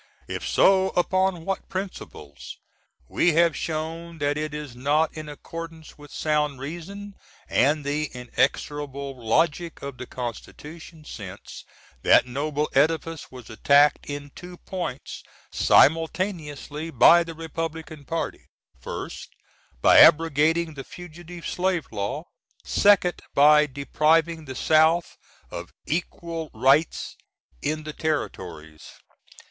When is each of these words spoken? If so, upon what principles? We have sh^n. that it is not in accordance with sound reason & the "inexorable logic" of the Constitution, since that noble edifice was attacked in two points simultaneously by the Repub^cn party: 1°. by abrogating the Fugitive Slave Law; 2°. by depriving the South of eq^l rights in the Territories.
If 0.27 0.47
so, 0.47 0.89
upon 0.95 1.45
what 1.45 1.69
principles? 1.69 2.57
We 3.07 3.33
have 3.33 3.51
sh^n. 3.53 4.17
that 4.17 4.35
it 4.35 4.51
is 4.51 4.75
not 4.75 5.13
in 5.13 5.29
accordance 5.29 5.95
with 5.95 6.09
sound 6.11 6.59
reason 6.59 7.13
& 7.43 7.47
the 7.47 8.09
"inexorable 8.11 9.23
logic" 9.23 9.83
of 9.83 9.97
the 9.99 10.07
Constitution, 10.07 11.05
since 11.05 11.65
that 12.01 12.25
noble 12.25 12.67
edifice 12.73 13.29
was 13.31 13.51
attacked 13.51 14.07
in 14.07 14.31
two 14.33 14.57
points 14.57 15.21
simultaneously 15.51 16.89
by 16.89 17.23
the 17.23 17.33
Repub^cn 17.33 18.07
party: 18.07 18.47
1°. 18.81 19.27
by 19.83 19.99
abrogating 19.99 20.73
the 20.73 20.83
Fugitive 20.83 21.45
Slave 21.45 21.85
Law; 21.91 22.23
2°. 22.65 23.19
by 23.35 23.67
depriving 23.67 24.45
the 24.45 24.55
South 24.55 25.15
of 25.51 25.71
eq^l 25.87 26.49
rights 26.55 27.15
in 27.61 27.83
the 27.83 27.93
Territories. 27.93 28.93